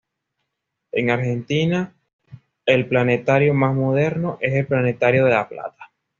En 0.93 1.11
Argentina 1.11 1.93
el 2.65 2.87
planetario 2.87 3.53
más 3.53 3.75
moderno 3.75 4.39
es 4.41 4.55
el 4.55 4.65
Planetario 4.65 5.25
de 5.25 5.29
La 5.29 5.47
Plata. 5.47 5.91